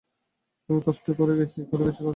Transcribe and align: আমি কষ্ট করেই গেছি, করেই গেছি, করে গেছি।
আমি 0.69 0.79
কষ্ট 0.85 1.05
করেই 1.11 1.37
গেছি, 1.37 1.57
করেই 1.71 1.85
গেছি, 1.85 2.01
করে 2.01 2.07
গেছি। 2.07 2.09